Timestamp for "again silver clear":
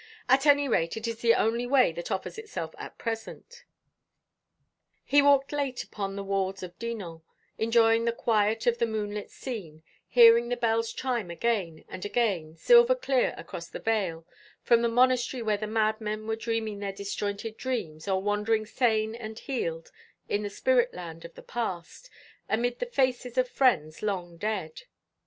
12.03-13.35